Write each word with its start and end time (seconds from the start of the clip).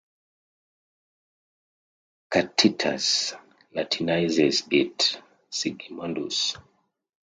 Tacitus 2.31 3.35
Latinises 3.75 4.65
it 4.71 5.21
"Segimundus". 5.51 6.57